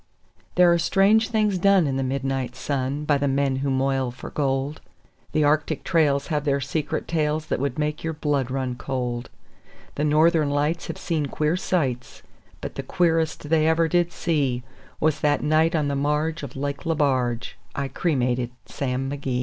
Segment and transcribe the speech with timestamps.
[0.55, 4.31] There are strange things done in the midnight sun By the men who moil for
[4.31, 4.81] gold;
[5.31, 9.29] The Arctic trails have their secret tales That would make your blood run cold;
[9.93, 12.23] The Northern Lights have seen queer sights,
[12.61, 14.63] But the queerest they ever did see
[14.99, 19.39] Was that night on the marge of Lake Lebarge I cremated Sam McGee.